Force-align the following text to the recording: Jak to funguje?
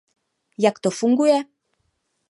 Jak 0.57 0.79
to 0.79 0.91
funguje? 0.91 1.43